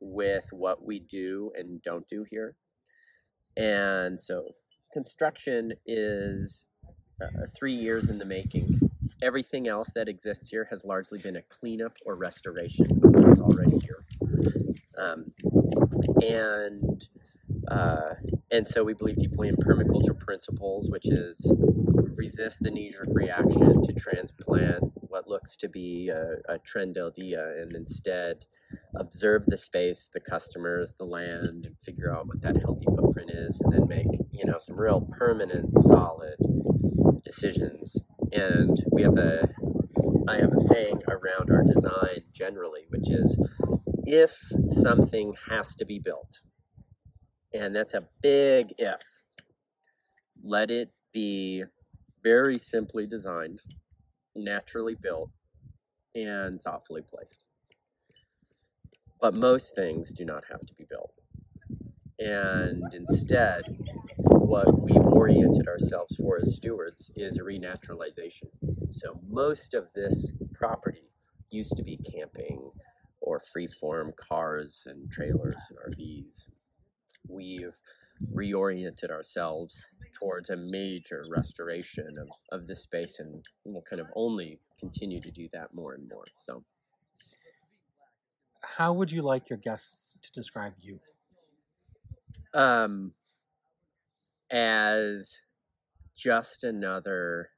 with 0.00 0.46
what 0.50 0.84
we 0.84 0.98
do 0.98 1.52
and 1.54 1.82
don't 1.82 2.08
do 2.08 2.24
here. 2.28 2.56
And 3.60 4.18
so 4.18 4.54
construction 4.90 5.74
is 5.84 6.66
uh, 7.22 7.46
three 7.54 7.74
years 7.74 8.08
in 8.08 8.18
the 8.18 8.24
making. 8.24 8.80
Everything 9.22 9.68
else 9.68 9.90
that 9.94 10.08
exists 10.08 10.48
here 10.48 10.66
has 10.70 10.82
largely 10.86 11.18
been 11.18 11.36
a 11.36 11.42
cleanup 11.42 11.92
or 12.06 12.16
restoration 12.16 12.86
of 13.04 13.14
what 13.14 13.28
is 13.28 13.40
already 13.40 13.78
here. 13.80 14.06
Um, 14.96 15.30
and 16.22 17.06
uh, 17.68 18.14
and 18.50 18.66
so 18.66 18.82
we 18.82 18.94
believe 18.94 19.16
deeply 19.16 19.48
in 19.48 19.56
permaculture 19.56 20.18
principles, 20.18 20.88
which 20.88 21.06
is 21.08 21.52
resist 22.16 22.62
the 22.62 22.70
knee-jerk 22.70 23.08
reaction 23.10 23.82
to 23.82 23.92
transplant 23.92 24.82
what 24.94 25.28
looks 25.28 25.56
to 25.56 25.68
be 25.68 26.08
a, 26.08 26.54
a 26.54 26.58
trendeldia 26.60 27.60
and 27.60 27.74
instead 27.76 28.44
observe 28.96 29.44
the 29.46 29.56
space, 29.56 30.08
the 30.12 30.20
customers, 30.20 30.94
the 30.98 31.04
land, 31.04 31.66
and 31.66 31.76
figure 31.84 32.14
out 32.14 32.26
what 32.26 32.40
that 32.42 32.56
healthy 32.56 32.86
footprint 32.86 33.30
is, 33.30 33.60
and 33.60 33.72
then 33.72 33.88
make 33.88 34.06
you 34.32 34.44
know 34.44 34.58
some 34.58 34.78
real 34.78 35.08
permanent, 35.18 35.70
solid 35.82 36.36
decisions. 37.24 37.96
And 38.32 38.82
we 38.92 39.02
have 39.02 39.16
a, 39.16 39.48
I 40.28 40.38
have 40.38 40.52
a 40.52 40.60
saying 40.60 41.02
around 41.08 41.50
our 41.50 41.64
design 41.64 42.22
generally, 42.32 42.82
which 42.90 43.10
is, 43.10 43.36
if 44.04 44.36
something 44.68 45.34
has 45.48 45.74
to 45.76 45.84
be 45.84 45.98
built, 45.98 46.40
and 47.52 47.74
that's 47.74 47.94
a 47.94 48.06
big 48.22 48.74
if, 48.78 49.02
let 50.42 50.70
it 50.70 50.92
be 51.12 51.64
very 52.22 52.58
simply 52.58 53.06
designed, 53.06 53.60
naturally 54.36 54.94
built, 55.00 55.30
and 56.14 56.60
thoughtfully 56.60 57.02
placed. 57.02 57.44
But 59.20 59.34
most 59.34 59.74
things 59.74 60.12
do 60.12 60.24
not 60.24 60.44
have 60.50 60.60
to 60.60 60.74
be 60.74 60.84
built. 60.88 61.12
And 62.18 62.82
instead, 62.94 63.62
what 64.16 64.80
we've 64.80 64.96
oriented 64.96 65.68
ourselves 65.68 66.16
for 66.16 66.38
as 66.38 66.56
stewards 66.56 67.10
is 67.16 67.36
a 67.36 67.42
renaturalization. 67.42 68.48
So 68.90 69.20
most 69.28 69.74
of 69.74 69.92
this 69.94 70.32
property 70.54 71.10
used 71.50 71.76
to 71.76 71.82
be 71.82 71.98
camping 71.98 72.70
or 73.20 73.40
free-form 73.40 74.12
cars 74.16 74.84
and 74.86 75.10
trailers 75.10 75.62
and 75.68 75.94
RVs. 75.94 76.46
We've 77.28 77.76
reoriented 78.34 79.10
ourselves 79.10 79.84
towards 80.12 80.50
a 80.50 80.56
major 80.56 81.24
restoration 81.30 82.16
of, 82.18 82.28
of 82.52 82.66
this 82.66 82.82
space 82.82 83.18
and 83.18 83.44
we'll 83.64 83.82
kind 83.82 84.00
of 84.00 84.08
only 84.14 84.58
continue 84.78 85.20
to 85.20 85.30
do 85.30 85.48
that 85.52 85.72
more 85.74 85.94
and 85.94 86.08
more. 86.08 86.26
So 86.36 86.64
how 88.62 88.92
would 88.92 89.10
you 89.10 89.22
like 89.22 89.48
your 89.48 89.58
guests 89.58 90.18
to 90.22 90.32
describe 90.32 90.74
you? 90.80 91.00
Um, 92.54 93.12
as 94.50 95.42
just 96.16 96.64
another 96.64 97.50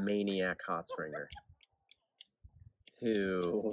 maniac 0.00 0.58
hot 0.66 0.88
springer. 0.88 1.28
who 3.00 3.70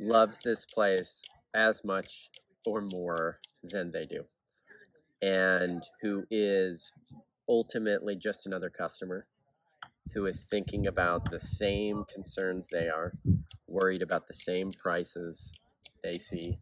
loves 0.00 0.38
this 0.40 0.64
place 0.64 1.22
as 1.54 1.84
much 1.84 2.30
or 2.66 2.80
more 2.80 3.38
than 3.62 3.92
they 3.92 4.04
do, 4.04 4.24
and 5.22 5.88
who 6.02 6.24
is 6.30 6.92
ultimately 7.48 8.16
just 8.16 8.46
another 8.46 8.70
customer 8.70 9.26
who 10.14 10.26
is 10.26 10.40
thinking 10.40 10.86
about 10.86 11.30
the 11.30 11.40
same 11.40 12.04
concerns 12.12 12.66
they 12.68 12.88
are, 12.88 13.12
worried 13.66 14.02
about 14.02 14.26
the 14.26 14.34
same 14.34 14.70
prices 14.72 15.52
they 16.02 16.18
see, 16.18 16.58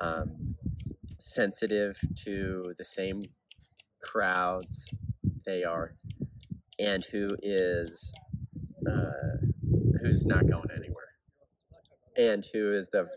um, 0.00 0.54
sensitive 1.18 1.98
to 2.24 2.74
the 2.78 2.84
same 2.84 3.20
crowds 4.02 4.86
they 5.44 5.64
are, 5.64 5.94
and 6.78 7.04
who 7.04 7.28
is 7.42 8.12
uh, 8.88 9.46
who's 10.00 10.26
not 10.26 10.46
going 10.48 10.68
anywhere, 10.76 11.14
and 12.16 12.46
who 12.52 12.72
is 12.72 12.88
the 12.88 13.08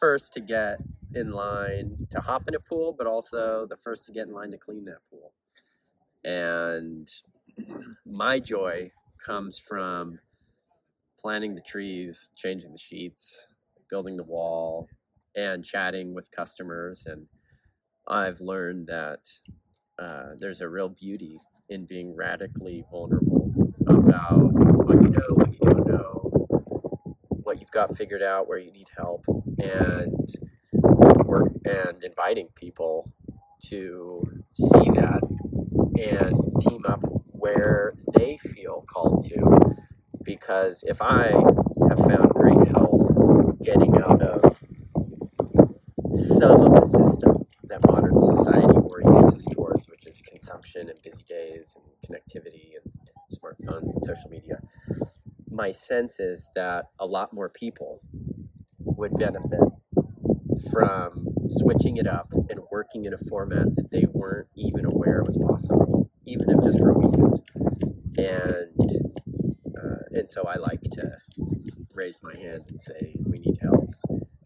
first 0.00 0.32
to 0.32 0.40
get 0.40 0.78
in 1.14 1.30
line 1.30 2.06
to 2.10 2.20
hop 2.20 2.44
in 2.48 2.54
a 2.54 2.60
pool, 2.60 2.94
but 2.96 3.06
also 3.06 3.66
the 3.68 3.76
first 3.76 4.06
to 4.06 4.12
get 4.12 4.26
in 4.26 4.34
line 4.34 4.50
to 4.50 4.58
clean 4.58 4.84
that 4.84 4.98
pool. 5.10 5.32
And 6.24 7.08
my 8.06 8.40
joy 8.40 8.90
comes 9.24 9.58
from 9.58 10.18
planting 11.18 11.54
the 11.54 11.62
trees, 11.62 12.32
changing 12.36 12.72
the 12.72 12.78
sheets, 12.78 13.46
building 13.88 14.16
the 14.16 14.24
wall, 14.24 14.88
and 15.36 15.64
chatting 15.64 16.14
with 16.14 16.30
customers. 16.30 17.04
And 17.06 17.26
I've 18.08 18.40
learned 18.40 18.88
that 18.88 19.30
uh, 19.98 20.30
there's 20.38 20.60
a 20.60 20.68
real 20.68 20.88
beauty 20.88 21.40
in 21.68 21.86
being 21.86 22.14
radically 22.14 22.84
vulnerable 22.90 23.52
about 23.86 24.52
what 24.52 25.00
you 25.00 25.08
know, 25.08 25.34
what 25.34 25.52
you 25.52 25.58
don't 25.60 25.86
know, 25.86 26.46
what 27.28 27.60
you've 27.60 27.70
got 27.70 27.96
figured 27.96 28.22
out, 28.22 28.48
where 28.48 28.58
you 28.58 28.72
need 28.72 28.88
help, 28.96 29.24
and 29.58 30.34
work 31.24 31.52
and 31.64 32.02
inviting 32.02 32.48
people 32.54 33.12
to 33.60 34.42
see 34.54 34.90
that 34.94 35.20
and 35.96 36.34
team 36.60 36.84
up 36.86 37.02
where 37.42 37.94
they 38.14 38.36
feel 38.36 38.84
called 38.88 39.26
to. 39.26 39.74
Because 40.22 40.84
if 40.86 41.02
I 41.02 41.32
have 41.88 41.98
found 41.98 42.30
great 42.30 42.68
health 42.68 43.58
getting 43.60 43.96
out 43.96 44.22
of 44.22 44.58
some 46.38 46.60
of 46.60 46.72
the 46.76 46.86
system 46.86 47.44
that 47.64 47.84
modern 47.88 48.18
society 48.20 48.78
orients 48.78 49.34
us 49.34 49.44
towards, 49.52 49.88
which 49.88 50.06
is 50.06 50.22
consumption 50.22 50.88
and 50.88 51.02
busy 51.02 51.24
days 51.28 51.74
and 51.74 51.84
connectivity 52.06 52.74
and 52.78 52.92
smartphones 53.36 53.92
and 53.92 54.02
social 54.04 54.30
media, 54.30 54.60
my 55.50 55.72
sense 55.72 56.20
is 56.20 56.48
that 56.54 56.90
a 57.00 57.06
lot 57.06 57.32
more 57.32 57.48
people 57.48 58.00
would 58.78 59.18
benefit 59.18 59.60
from 60.70 61.26
switching 61.48 61.96
it 61.96 62.06
up 62.06 62.32
and 62.50 62.60
working 62.70 63.04
in 63.04 63.14
a 63.14 63.18
format 63.18 63.74
that 63.74 63.90
they 63.90 64.06
weren't 64.12 64.46
even 64.54 64.84
aware 64.84 65.24
was 65.24 65.36
possible, 65.36 66.08
even 66.26 66.50
if 66.50 66.64
just 66.64 66.78
for 66.78 66.90
a 66.90 66.98
weekend. 66.98 67.42
And 68.18 69.12
uh, 69.76 70.02
and 70.12 70.30
so 70.30 70.44
I 70.44 70.56
like 70.56 70.82
to 70.82 71.16
raise 71.94 72.18
my 72.22 72.34
hand 72.36 72.64
and 72.68 72.80
say 72.80 73.16
we 73.26 73.38
need 73.38 73.58
help, 73.62 73.90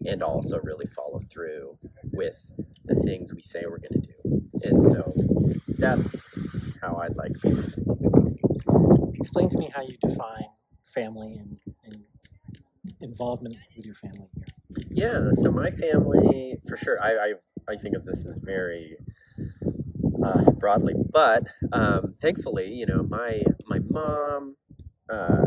and 0.04 0.22
also 0.22 0.58
really 0.62 0.86
follow 0.94 1.20
through 1.30 1.78
with 2.12 2.52
the 2.84 2.94
things 2.94 3.34
we 3.34 3.42
say 3.42 3.64
we're 3.66 3.78
going 3.78 4.00
to 4.02 4.08
do. 4.08 4.42
And 4.62 4.84
so 4.84 5.12
that's 5.78 6.16
how 6.80 6.96
I'd 6.96 7.16
like 7.16 7.32
people 7.34 7.62
to 7.62 7.70
think 7.70 8.06
about 8.06 8.24
me. 8.24 8.40
Explain 9.14 9.50
to 9.50 9.58
me 9.58 9.70
how 9.74 9.82
you 9.82 9.96
define 10.00 10.46
family 10.86 11.36
and, 11.36 11.58
and 11.84 12.04
involvement 13.00 13.56
with 13.76 13.84
your 13.84 13.94
family 13.94 14.28
here. 14.34 14.46
Yeah, 14.90 15.30
so 15.32 15.50
my 15.50 15.70
family, 15.70 16.56
for 16.68 16.76
sure, 16.76 17.02
I, 17.02 17.12
I, 17.12 17.32
I 17.68 17.76
think 17.76 17.96
of 17.96 18.04
this 18.04 18.24
as 18.26 18.38
very 18.38 18.96
uh, 20.26 20.50
broadly, 20.52 20.94
but 21.12 21.44
um, 21.72 22.14
thankfully, 22.20 22.72
you 22.72 22.86
know, 22.86 23.02
my 23.02 23.42
my 23.66 23.78
mom, 23.90 24.56
uh, 25.12 25.46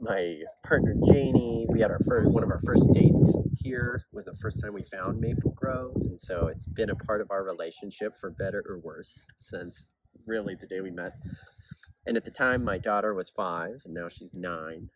my 0.00 0.42
partner 0.66 0.94
Janie, 1.06 1.66
we 1.68 1.80
had 1.80 1.90
our 1.90 2.00
first 2.06 2.30
one 2.30 2.42
of 2.42 2.50
our 2.50 2.60
first 2.64 2.84
dates 2.92 3.36
here 3.58 4.04
was 4.12 4.24
the 4.24 4.36
first 4.36 4.60
time 4.62 4.72
we 4.72 4.82
found 4.82 5.20
Maple 5.20 5.52
Grove, 5.52 5.96
and 5.96 6.20
so 6.20 6.48
it's 6.48 6.66
been 6.66 6.90
a 6.90 6.96
part 6.96 7.20
of 7.20 7.30
our 7.30 7.44
relationship 7.44 8.16
for 8.16 8.30
better 8.30 8.64
or 8.68 8.78
worse 8.78 9.26
since 9.38 9.92
really 10.26 10.54
the 10.54 10.66
day 10.66 10.80
we 10.80 10.90
met. 10.90 11.12
And 12.06 12.16
at 12.16 12.24
the 12.24 12.30
time, 12.30 12.64
my 12.64 12.78
daughter 12.78 13.14
was 13.14 13.28
five, 13.28 13.82
and 13.84 13.94
now 13.94 14.08
she's 14.08 14.34
nine, 14.34 14.88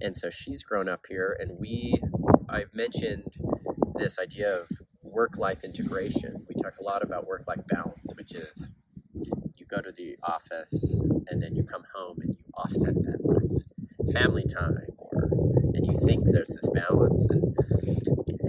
and 0.00 0.16
so 0.16 0.30
she's 0.30 0.62
grown 0.62 0.88
up 0.88 1.02
here, 1.08 1.36
and 1.38 1.58
we 1.58 2.00
I've 2.48 2.72
mentioned 2.74 3.24
this 3.98 4.18
idea 4.18 4.60
of 4.60 4.68
work 5.16 5.38
life 5.38 5.64
integration. 5.64 6.44
We 6.46 6.54
talk 6.62 6.74
a 6.78 6.84
lot 6.84 7.02
about 7.02 7.26
work 7.26 7.44
life 7.48 7.66
balance, 7.68 8.12
which 8.16 8.34
is 8.34 8.72
you 9.14 9.64
go 9.66 9.80
to 9.80 9.90
the 9.90 10.18
office 10.22 11.00
and 11.28 11.42
then 11.42 11.54
you 11.54 11.64
come 11.64 11.84
home 11.94 12.18
and 12.20 12.36
you 12.38 12.44
offset 12.52 12.94
that 12.94 13.16
with 13.22 14.12
family 14.12 14.44
time 14.44 14.88
or 14.98 15.30
and 15.72 15.86
you 15.86 15.98
think 16.04 16.26
there's 16.26 16.50
this 16.50 16.68
balance 16.68 17.26
and 17.30 17.56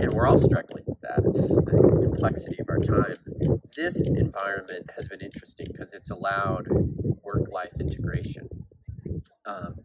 and 0.01 0.13
we're 0.13 0.27
all 0.27 0.37
struggling 0.37 0.83
with 0.85 0.99
that. 0.99 1.23
It's 1.25 1.47
the 1.47 2.01
complexity 2.11 2.57
of 2.59 2.67
our 2.67 2.79
time. 2.79 3.15
This 3.73 4.09
environment 4.09 4.89
has 4.93 5.07
been 5.07 5.21
interesting 5.21 5.67
because 5.71 5.93
it's 5.93 6.11
allowed 6.11 6.67
work 7.23 7.49
life 7.49 7.71
integration. 7.79 8.49
Um, 9.45 9.75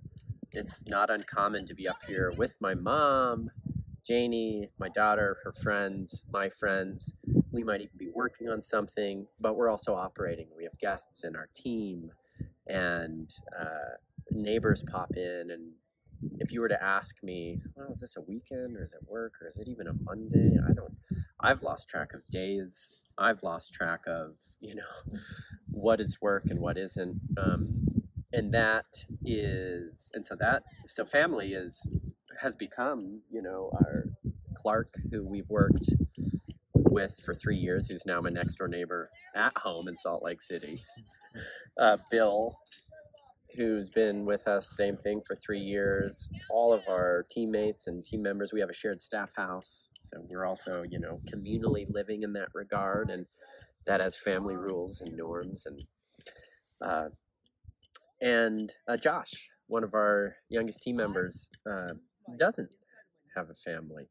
it's 0.50 0.84
not 0.88 1.10
uncommon 1.10 1.64
to 1.66 1.74
be 1.74 1.86
up 1.86 2.00
here 2.08 2.32
with 2.36 2.56
my 2.60 2.74
mom 2.74 3.52
Janie, 4.06 4.68
my 4.78 4.88
daughter, 4.88 5.38
her 5.44 5.52
friends, 5.52 6.24
my 6.32 6.48
friends. 6.48 7.14
We 7.52 7.62
might 7.62 7.80
even 7.82 7.96
be 7.96 8.10
working 8.14 8.48
on 8.48 8.62
something, 8.62 9.26
but 9.40 9.56
we're 9.56 9.68
also 9.70 9.94
operating. 9.94 10.48
We 10.56 10.64
have 10.64 10.78
guests 10.80 11.24
in 11.24 11.36
our 11.36 11.48
team, 11.54 12.10
and 12.66 13.32
uh, 13.58 13.96
neighbors 14.30 14.82
pop 14.90 15.16
in. 15.16 15.50
And 15.50 15.72
if 16.40 16.52
you 16.52 16.60
were 16.60 16.68
to 16.68 16.82
ask 16.82 17.22
me, 17.22 17.60
well, 17.76 17.88
is 17.90 18.00
this 18.00 18.16
a 18.16 18.20
weekend 18.22 18.76
or 18.76 18.82
is 18.82 18.92
it 18.92 19.00
work 19.08 19.34
or 19.40 19.46
is 19.48 19.56
it 19.58 19.68
even 19.68 19.86
a 19.86 19.92
Monday? 20.02 20.56
I 20.68 20.72
don't. 20.72 20.96
I've 21.40 21.62
lost 21.62 21.88
track 21.88 22.12
of 22.14 22.22
days. 22.30 23.02
I've 23.18 23.42
lost 23.42 23.72
track 23.72 24.00
of 24.06 24.34
you 24.60 24.74
know 24.74 25.18
what 25.70 26.00
is 26.00 26.18
work 26.20 26.46
and 26.50 26.58
what 26.58 26.76
isn't. 26.76 27.20
Um, 27.36 27.86
and 28.32 28.52
that 28.54 29.04
is, 29.24 30.10
and 30.14 30.24
so 30.24 30.34
that 30.36 30.62
so 30.86 31.04
family 31.04 31.52
is 31.52 31.90
has 32.42 32.56
become, 32.56 33.20
you 33.30 33.40
know, 33.40 33.70
our 33.74 34.04
Clark, 34.56 34.94
who 35.10 35.24
we've 35.24 35.48
worked 35.48 35.90
with 36.74 37.14
for 37.24 37.34
three 37.34 37.56
years, 37.56 37.88
who's 37.88 38.04
now 38.04 38.20
my 38.20 38.30
next 38.30 38.56
door 38.56 38.68
neighbor 38.68 39.08
at 39.34 39.56
home 39.56 39.88
in 39.88 39.96
Salt 39.96 40.22
Lake 40.24 40.42
City. 40.42 40.82
Uh, 41.78 41.96
Bill, 42.10 42.58
who's 43.56 43.90
been 43.90 44.24
with 44.24 44.48
us, 44.48 44.76
same 44.76 44.96
thing 44.96 45.22
for 45.26 45.36
three 45.36 45.60
years. 45.60 46.28
All 46.50 46.72
of 46.72 46.82
our 46.88 47.26
teammates 47.30 47.86
and 47.86 48.04
team 48.04 48.22
members, 48.22 48.52
we 48.52 48.60
have 48.60 48.70
a 48.70 48.74
shared 48.74 49.00
staff 49.00 49.30
house. 49.36 49.88
So 50.00 50.18
we're 50.28 50.44
also, 50.44 50.82
you 50.82 50.98
know, 50.98 51.20
communally 51.32 51.86
living 51.88 52.22
in 52.22 52.32
that 52.34 52.48
regard. 52.54 53.10
And 53.10 53.26
that 53.86 54.00
has 54.00 54.16
family 54.16 54.56
rules 54.56 55.00
and 55.00 55.16
norms. 55.16 55.66
And, 55.66 55.82
uh, 56.84 57.08
and 58.20 58.72
uh, 58.88 58.96
Josh, 58.96 59.50
one 59.68 59.84
of 59.84 59.94
our 59.94 60.36
youngest 60.48 60.82
team 60.82 60.96
members, 60.96 61.48
uh, 61.70 61.94
doesn't 62.38 62.70
have 63.34 63.50
a 63.50 63.54
family. 63.54 64.08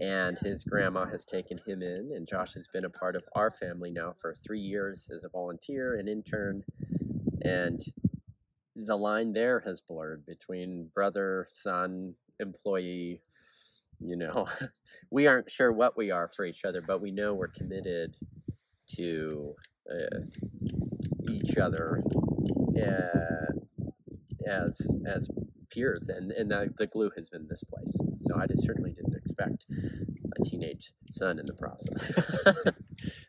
And 0.00 0.38
his 0.38 0.64
grandma 0.64 1.06
has 1.06 1.24
taken 1.24 1.58
him 1.66 1.82
in, 1.82 2.12
and 2.14 2.26
Josh 2.26 2.54
has 2.54 2.68
been 2.68 2.84
a 2.84 2.90
part 2.90 3.16
of 3.16 3.24
our 3.34 3.50
family 3.50 3.90
now 3.90 4.14
for 4.20 4.34
three 4.34 4.60
years 4.60 5.10
as 5.14 5.24
a 5.24 5.28
volunteer 5.28 5.96
and 5.96 6.08
intern. 6.08 6.64
And 7.42 7.84
the 8.74 8.96
line 8.96 9.32
there 9.32 9.60
has 9.60 9.80
blurred 9.80 10.26
between 10.26 10.90
brother, 10.94 11.46
son, 11.50 12.14
employee. 12.40 13.20
You 14.00 14.16
know, 14.16 14.48
we 15.10 15.26
aren't 15.26 15.50
sure 15.50 15.72
what 15.72 15.96
we 15.96 16.10
are 16.10 16.28
for 16.28 16.44
each 16.44 16.64
other, 16.64 16.82
but 16.82 17.00
we 17.00 17.10
know 17.10 17.34
we're 17.34 17.48
committed 17.48 18.16
to 18.96 19.54
uh, 19.90 20.20
each 21.30 21.56
other 21.56 22.02
uh, 22.76 23.52
as 24.48 24.80
as 25.06 25.28
peers, 25.74 26.08
and 26.08 26.30
and 26.32 26.50
the, 26.50 26.72
the 26.78 26.86
glue 26.86 27.10
has 27.16 27.28
been 27.28 27.46
this 27.48 27.62
place. 27.64 27.92
So 28.22 28.36
I 28.36 28.46
certainly 28.56 28.92
didn't 28.92 29.16
expect 29.16 29.66
a 30.40 30.44
teenage 30.44 30.92
son 31.10 31.38
in 31.38 31.46
the 31.46 31.54
process. 31.54 32.12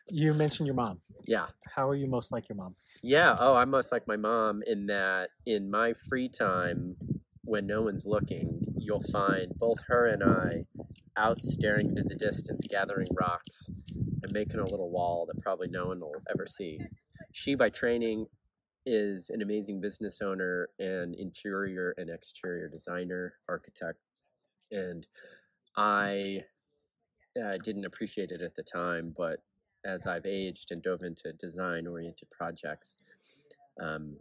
You 0.08 0.32
mentioned 0.32 0.66
your 0.66 0.74
mom. 0.76 1.00
yeah, 1.26 1.46
How 1.74 1.88
are 1.88 1.94
you 1.96 2.06
most 2.06 2.32
like 2.32 2.48
your 2.48 2.56
mom? 2.56 2.74
yeah. 3.02 3.36
Oh, 3.38 3.54
I'm 3.54 3.70
most 3.70 3.90
like 3.92 4.06
my 4.06 4.16
mom 4.16 4.62
in 4.66 4.86
that 4.86 5.30
in 5.44 5.70
my 5.70 5.92
free 6.08 6.28
time, 6.28 6.96
when 7.42 7.66
no 7.66 7.82
one's 7.82 8.06
looking, 8.06 8.60
you'll 8.78 9.02
find 9.12 9.52
both 9.58 9.78
her 9.88 10.06
and 10.06 10.22
I 10.22 10.64
out 11.16 11.40
staring 11.40 11.88
into 11.88 12.04
the 12.04 12.14
distance, 12.14 12.64
gathering 12.68 13.08
rocks 13.20 13.68
and 14.22 14.32
making 14.32 14.60
a 14.60 14.64
little 14.64 14.90
wall 14.90 15.26
that 15.26 15.40
probably 15.42 15.68
no 15.68 15.88
one 15.88 16.00
will 16.00 16.22
ever 16.30 16.46
see. 16.46 16.80
She, 17.32 17.54
by 17.54 17.68
training, 17.70 18.26
is 18.86 19.30
an 19.30 19.42
amazing 19.42 19.80
business 19.80 20.22
owner 20.22 20.70
and 20.78 21.14
interior 21.16 21.94
and 21.98 22.08
exterior 22.08 22.68
designer, 22.68 23.34
architect. 23.48 23.98
and 24.70 25.06
I 25.76 26.44
uh, 27.42 27.58
didn't 27.62 27.84
appreciate 27.84 28.30
it 28.30 28.40
at 28.40 28.54
the 28.54 28.62
time, 28.62 29.14
but 29.16 29.42
as 29.84 30.06
I've 30.06 30.26
aged 30.26 30.72
and 30.72 30.82
dove 30.82 31.02
into 31.02 31.32
design 31.34 31.86
oriented 31.86 32.30
projects, 32.30 32.96
um, 33.80 34.16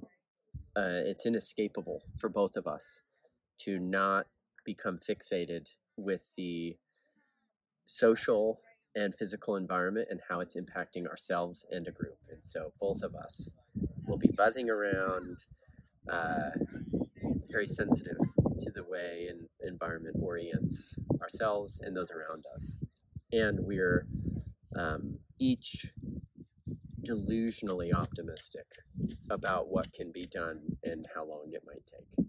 uh, 0.76 1.02
it's 1.06 1.26
inescapable 1.26 2.04
for 2.18 2.30
both 2.30 2.58
of 2.58 2.68
us 2.68 3.02
to 3.60 3.80
not 3.80 4.28
become 4.66 4.98
fixated 4.98 5.68
with 5.96 6.24
the 6.36 6.76
social 7.86 8.60
and 8.96 9.14
physical 9.16 9.58
environment 9.58 10.08
and 10.10 10.22
how 10.28 10.40
it's 10.40 10.56
impacting 10.56 11.08
ourselves 11.08 11.66
and 11.72 11.88
a 11.88 11.92
group. 11.92 12.18
And 12.32 12.40
so 12.44 12.72
both 12.80 13.04
of 13.04 13.16
us 13.16 13.52
will 14.06 14.18
be 14.18 14.30
buzzing 14.36 14.70
around, 14.70 15.38
uh, 16.12 16.52
very 17.50 17.68
sensitive 17.68 18.18
to 18.60 18.72
the 18.72 18.84
way 18.84 19.28
an 19.30 19.48
environment 19.68 20.18
orients 20.22 20.96
ourselves 21.22 21.82
and 21.82 21.96
those 21.96 22.12
around 22.12 22.46
us. 22.56 22.80
And 23.32 23.60
we're 23.60 24.08
um, 24.76 25.20
each 25.40 25.92
delusionally 27.06 27.94
optimistic 27.94 28.66
about 29.30 29.68
what 29.70 29.92
can 29.94 30.12
be 30.12 30.26
done 30.26 30.60
and 30.84 31.06
how 31.14 31.26
long 31.26 31.52
it 31.52 31.64
might 31.66 31.84
take. 31.86 32.28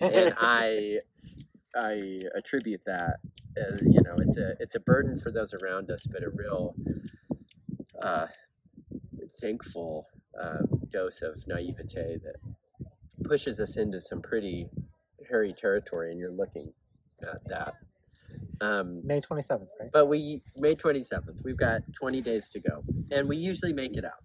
And 0.00 0.34
I 0.40 0.98
I 1.74 2.22
attribute 2.34 2.82
that 2.86 3.20
uh, 3.58 3.76
you 3.82 4.00
know 4.02 4.14
it's 4.18 4.36
a 4.38 4.54
it's 4.60 4.74
a 4.74 4.80
burden 4.80 5.18
for 5.18 5.30
those 5.32 5.54
around 5.54 5.90
us, 5.90 6.06
but 6.06 6.22
a 6.22 6.30
real 6.30 6.74
uh, 8.02 8.26
thankful 9.40 10.06
uh, 10.40 10.58
dose 10.90 11.22
of 11.22 11.46
naivete 11.46 12.18
that 12.24 12.36
pushes 13.24 13.60
us 13.60 13.76
into 13.76 14.00
some 14.00 14.22
pretty 14.22 14.68
hairy 15.28 15.52
territory, 15.52 16.10
and 16.10 16.20
you're 16.20 16.32
looking 16.32 16.72
at 17.22 17.40
that. 17.48 17.74
Um, 18.60 19.00
May 19.04 19.20
27th, 19.20 19.66
right? 19.80 19.90
but 19.92 20.06
we 20.06 20.42
May 20.56 20.74
27th. 20.76 21.42
We've 21.44 21.56
got 21.56 21.82
20 21.94 22.22
days 22.22 22.48
to 22.50 22.60
go, 22.60 22.84
and 23.10 23.28
we 23.28 23.36
usually 23.36 23.72
make 23.72 23.96
it 23.96 24.04
out. 24.04 24.22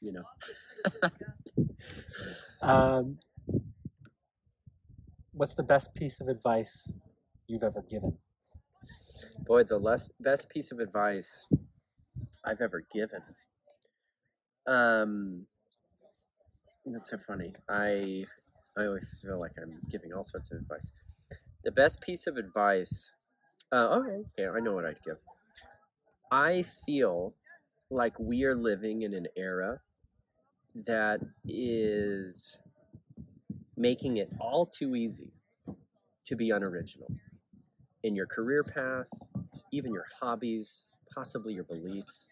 You 0.00 0.12
know, 0.12 0.24
Um, 2.62 3.18
what's 5.32 5.54
the 5.54 5.62
best 5.62 5.94
piece 5.94 6.20
of 6.20 6.28
advice 6.28 6.92
you've 7.46 7.62
ever 7.62 7.82
given? 7.82 8.16
Boy, 9.40 9.64
the 9.64 9.78
less, 9.78 10.10
best 10.20 10.48
piece 10.48 10.72
of 10.72 10.78
advice 10.78 11.46
I've 12.44 12.60
ever 12.60 12.84
given. 12.92 13.22
Um, 14.66 15.46
that's 16.86 17.10
so 17.10 17.18
funny. 17.18 17.54
I 17.68 18.24
I 18.76 18.86
always 18.86 19.20
feel 19.22 19.38
like 19.38 19.52
I'm 19.60 19.80
giving 19.90 20.12
all 20.12 20.24
sorts 20.24 20.50
of 20.50 20.58
advice. 20.58 20.90
The 21.64 21.72
best 21.72 22.00
piece 22.00 22.26
of 22.26 22.36
advice. 22.36 23.12
Uh, 23.72 23.88
okay, 23.98 24.22
okay, 24.38 24.48
I 24.48 24.60
know 24.60 24.72
what 24.72 24.84
I'd 24.84 25.02
give. 25.02 25.18
I 26.30 26.62
feel 26.86 27.34
like 27.90 28.18
we 28.18 28.44
are 28.44 28.54
living 28.54 29.02
in 29.02 29.14
an 29.14 29.26
era 29.36 29.80
that 30.74 31.20
is 31.46 32.58
making 33.76 34.16
it 34.16 34.30
all 34.40 34.66
too 34.66 34.94
easy 34.94 35.32
to 36.26 36.36
be 36.36 36.50
unoriginal 36.50 37.08
in 38.04 38.14
your 38.14 38.26
career 38.26 38.62
path, 38.62 39.08
even 39.72 39.92
your 39.92 40.06
hobbies, 40.20 40.86
possibly 41.12 41.54
your 41.54 41.64
beliefs, 41.64 42.28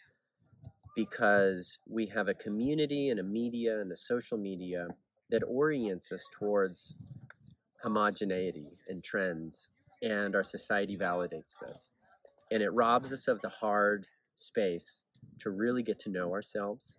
because 0.95 1.79
we 1.89 2.07
have 2.07 2.29
a 2.29 2.35
community 2.35 3.09
and 3.09 3.19
a 3.19 3.23
media 3.23 3.81
and 3.81 3.91
a 3.91 3.97
social 3.97 4.37
media 4.37 4.87
that 5.31 5.43
orients 5.49 6.13
us 6.13 6.29
towards 6.31 6.95
homogeneity 7.83 8.69
and 8.89 9.03
trends, 9.03 9.71
and 10.03 10.37
our 10.37 10.43
society 10.45 10.97
validates 10.97 11.59
this. 11.59 11.93
And 12.51 12.63
it 12.63 12.71
robs 12.71 13.13
us 13.13 13.27
of 13.27 13.41
the 13.41 13.49
hard 13.49 14.07
space 14.35 15.03
to 15.41 15.51
really 15.51 15.83
get 15.83 15.99
to 16.01 16.11
know 16.11 16.33
ourselves 16.33 16.97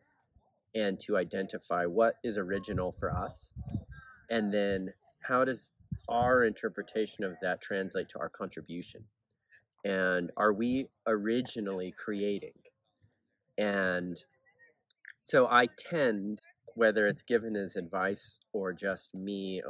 and 0.74 1.00
to 1.02 1.16
identify 1.16 1.86
what 1.86 2.16
is 2.24 2.40
original 2.40 2.92
for 2.92 3.16
us, 3.16 3.54
and 4.32 4.52
then 4.52 4.92
how 5.22 5.46
does 5.46 5.72
our 6.10 6.44
interpretation 6.44 7.24
of 7.24 7.36
that 7.42 7.62
translate 7.62 8.10
to 8.10 8.20
our 8.20 8.30
contribution? 8.30 9.04
And 9.86 10.32
are 10.38 10.54
we 10.54 10.88
originally 11.08 11.94
creating? 11.98 12.54
And 13.58 14.24
so 15.22 15.48
I 15.48 15.68
tend, 15.78 16.42
whether 16.76 17.08
it's 17.08 17.24
given 17.24 17.56
as 17.56 17.76
advice 17.76 18.40
or 18.54 18.74
just 18.74 19.14
me 19.14 19.62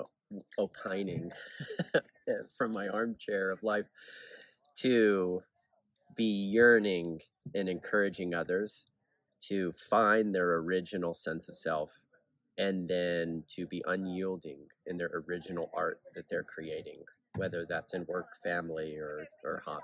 opining 0.58 1.32
from 2.58 2.72
my 2.74 2.88
armchair 2.88 3.52
of 3.52 3.64
life, 3.64 3.86
to 4.78 5.42
be 6.16 6.26
yearning 6.26 7.20
and 7.54 7.70
encouraging 7.70 8.34
others 8.34 8.86
to 9.42 9.72
find 9.74 10.34
their 10.34 10.56
original 10.56 11.14
sense 11.14 11.50
of 11.50 11.58
self 11.58 12.00
and 12.58 12.88
then 12.88 13.44
to 13.56 13.66
be 13.68 13.84
unyielding 13.88 14.60
in 14.86 14.98
their 14.98 15.24
original 15.28 15.72
art 15.76 16.00
that 16.16 16.26
they're 16.30 16.44
creating, 16.44 17.00
whether 17.36 17.66
that's 17.68 17.94
in 17.94 18.06
work, 18.08 18.28
family, 18.44 18.96
or, 18.98 19.26
or 19.44 19.62
hobby. 19.66 19.84